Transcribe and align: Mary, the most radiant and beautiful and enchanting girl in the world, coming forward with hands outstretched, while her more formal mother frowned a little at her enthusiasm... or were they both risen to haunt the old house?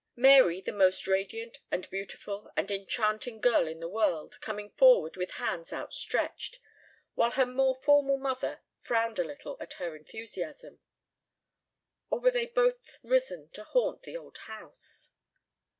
Mary, 0.15 0.61
the 0.61 0.71
most 0.71 1.05
radiant 1.05 1.59
and 1.69 1.87
beautiful 1.91 2.49
and 2.57 2.71
enchanting 2.71 3.39
girl 3.39 3.67
in 3.67 3.79
the 3.79 3.87
world, 3.87 4.41
coming 4.41 4.71
forward 4.71 5.15
with 5.15 5.29
hands 5.33 5.71
outstretched, 5.71 6.59
while 7.13 7.29
her 7.29 7.45
more 7.45 7.75
formal 7.75 8.17
mother 8.17 8.61
frowned 8.79 9.19
a 9.19 9.23
little 9.23 9.57
at 9.59 9.73
her 9.73 9.95
enthusiasm... 9.95 10.79
or 12.09 12.19
were 12.19 12.31
they 12.31 12.47
both 12.47 12.97
risen 13.03 13.49
to 13.49 13.63
haunt 13.63 14.01
the 14.01 14.17
old 14.17 14.39
house? 14.39 15.11